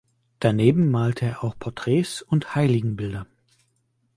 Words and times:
Daneben 0.39 0.89
malte 0.89 1.25
er 1.25 1.43
auch 1.43 1.59
Porträts 1.59 2.23
und 2.23 2.55
Heiligenbilder. 2.55 3.27